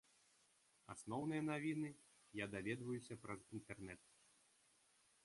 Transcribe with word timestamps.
Асноўныя 0.93 1.41
навіны 1.51 1.91
я 2.39 2.45
даведваюся 2.55 3.19
праз 3.27 3.41
інтэрнэт. 3.59 4.01